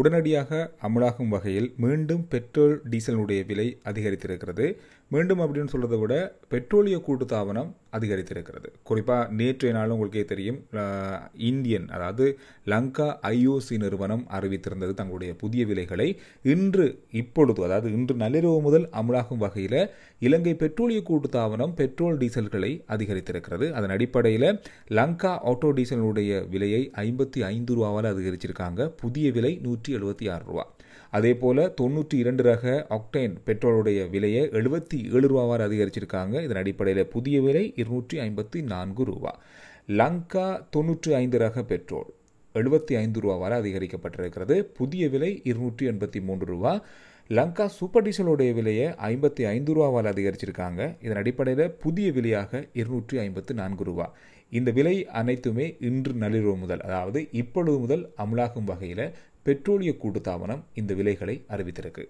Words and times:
உடனடியாக 0.00 0.50
அமலாகும் 0.86 1.32
வகையில் 1.34 1.68
மீண்டும் 1.84 2.24
பெட்ரோல் 2.34 2.74
டீசலுடைய 2.92 3.40
விலை 3.50 3.66
அதிகரித்திருக்கிறது. 3.90 4.66
மீண்டும் 5.14 5.40
அப்படின்னு 5.44 5.72
சொல்கிறத 5.72 5.96
விட 6.02 6.14
பெட்ரோலிய 6.52 6.96
கூட்டுத்தாபனம் 7.06 7.70
அதிகரித்திருக்கிறது. 7.96 8.68
குறிப்பாக 8.88 9.24
நேற்றைய 9.38 9.72
நாளும் 9.76 9.94
உங்களுக்கே 9.94 10.22
தெரியும் 10.30 10.60
இந்தியன் 11.48 11.88
அதாவது 11.96 12.26
லங்கா 12.72 13.08
ஐஓசி 13.30 13.76
நிறுவனம் 13.82 14.22
அறிவித்திருந்தது 14.36 14.94
தங்களுடைய 15.00 15.32
புதிய 15.42 15.62
விலைகளை. 15.70 16.08
இன்று 16.54 16.86
இப்பொழுது 17.22 17.60
அதாவது 17.66 17.90
இன்று 17.98 18.14
நள்ளிரவு 18.22 18.60
முதல் 18.68 18.86
அமலாகும் 19.00 19.42
வகையில் 19.44 19.78
இலங்கை 20.28 20.54
பெட்ரோலிய 20.62 21.02
கூட்டுத்தாபனம் 21.10 21.76
பெட்ரோல் 21.80 22.18
டீசல்களை 22.22 22.72
அதிகரித்திருக்கிறது. 22.94 23.68
அதன் 23.78 23.94
அடிப்படையில் 23.96 24.48
லங்கா 25.00 25.34
ஆட்டோ 25.52 25.70
டீசலுடைய 25.80 26.32
விலையை 26.54 26.82
ஐம்பத்தி 27.04 27.42
ஐந்து 27.52 27.76
ரூபாவால் 27.76 28.10
அதிகரிச்சிருக்காங்க. 28.14 28.88
புதிய 29.04 29.26
விலை 29.38 29.52
நூற்றி 29.66 29.80
எழுபத்தி 29.88 30.30
ஆறு 30.30 30.44
ரூபா. 30.44 30.74
அதே 31.10 31.34
போல் 31.34 31.74
தொண்ணூற்றி 31.80 32.14
இரண்டு 32.14 32.42
ரக 32.42 32.86
ஆக்டைன் 32.90 33.34
பெட்ரோலுடைய 33.46 34.10
விலையை 34.10 34.48
எழுபத்தி 34.48 35.12
ஏழு 35.12 35.28
ரூபாவால் 35.28 35.60
அதிகரிச்சிருக்காங்க. 35.60 36.42
இதன் 36.42 36.56
அடிப்படையில் 36.56 37.06
புதிய 37.06 37.40
விலை 37.40 37.72
இருநூற்றி 37.76 38.18
ஐம்பத்தி 38.18 38.62
நான்கு 38.62 39.04
ரூபா. 39.04 39.40
லங்கா 39.86 40.66
தொண்ணூற்றி 40.76 41.12
ஐந்து 41.12 41.38
ரக 41.38 41.62
பெட்ரோல் 41.62 42.06
எழுபத்தி 42.54 42.96
ஐந்து 42.96 43.20
ரூபாவால் 43.20 43.60
அதிகரிக்கப்பட்டிருக்கிறது. 43.62 44.60
புதிய 44.60 45.08
விலை 45.08 45.40
இருநூற்றி 45.44 45.88
எண்பத்தி 45.88 46.20
மூன்று 46.22 46.46
ரூபா. 46.46 46.82
லங்கா 47.30 47.66
சூப்பர் 47.76 48.04
டீசலுடைய 48.06 48.50
விலையை 48.56 48.86
ஐம்பத்தி 49.10 49.42
ஐந்து 49.52 49.70
ரூபாவால் 49.76 50.08
அதிகரிச்சிருக்காங்க. 50.10 50.80
இதன் 51.04 51.20
அடிப்படையில் 51.20 51.70
புதிய 51.84 52.08
விலையாக 52.12 52.60
இருநூற்றி 52.80 53.18
ஐம்பத்து 53.18 53.54
நான்கு 53.54 53.84
ரூபா. 53.84 54.06
இந்த 54.50 54.70
விலை 54.78 54.94
அனைத்துமே 55.20 55.66
இன்று 55.88 56.12
நள்ளிரவு 56.22 56.54
முதல் 56.56 56.82
அதாவது 56.88 57.20
இப்பொழுது 57.42 57.78
முதல் 57.78 58.04
அமலாகும் 58.24 58.68
வகையில் 58.72 59.06
பெட்ரோலிய 59.46 59.94
கூட்டுத்தாபனம் 60.02 60.64
இந்த 60.74 60.94
விலைகளை 60.94 61.36
அறிவித்திருக்கு. 61.48 62.04